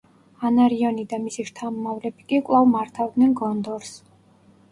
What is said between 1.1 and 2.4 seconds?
მისი შთამომავლები კი